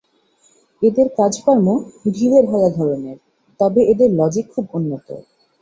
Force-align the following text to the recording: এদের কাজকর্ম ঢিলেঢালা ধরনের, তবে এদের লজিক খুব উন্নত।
এদের 0.81 1.07
কাজকর্ম 1.17 1.67
ঢিলেঢালা 2.13 2.69
ধরনের, 2.77 3.17
তবে 3.59 3.81
এদের 3.91 4.09
লজিক 4.19 4.45
খুব 4.53 4.65
উন্নত। 4.77 5.07